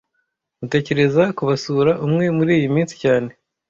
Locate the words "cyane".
3.03-3.29